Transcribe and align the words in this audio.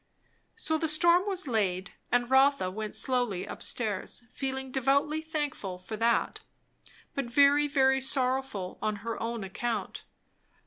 So 0.55 0.79
the 0.79 0.87
storm 0.87 1.27
was 1.27 1.47
laid; 1.47 1.91
and 2.11 2.27
Rotha 2.27 2.71
went 2.71 2.95
slowly 2.95 3.47
up 3.47 3.61
stairs, 3.61 4.23
feeling 4.31 4.71
devoutly 4.71 5.21
thankful 5.21 5.77
for 5.77 5.95
that, 5.97 6.39
but 7.13 7.25
very, 7.25 7.67
very 7.67 8.01
sorrowful 8.01 8.79
on 8.81 8.95
her 9.05 9.21
own 9.21 9.43
account. 9.43 10.03